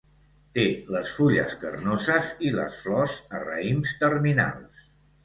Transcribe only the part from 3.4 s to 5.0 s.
raïms terminals.